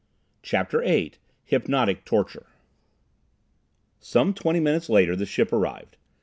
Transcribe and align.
CHAPTER 0.41 0.81
VIII 0.81 1.13
Hypnotic 1.43 2.05
Torture 2.05 2.47
Some 3.99 4.33
twenty 4.33 4.59
minutes 4.59 4.89
later 4.89 5.15
the 5.15 5.27
ship 5.27 5.53
arrived. 5.53 5.95